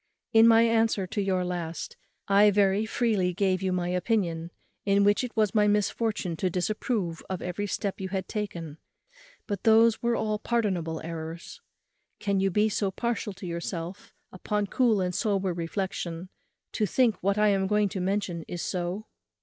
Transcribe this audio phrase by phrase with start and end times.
[0.33, 1.95] In my answer to your last,
[2.27, 4.49] I very freely gave you my opinion,
[4.83, 8.79] in which it was my misfortune to disapprove of every step you had taken;
[9.45, 11.61] but those were all pardonable errors.
[12.17, 16.29] Can you be so partial to yourself, upon cool and sober reflexion,
[16.71, 19.05] to think what I am going to mention is so?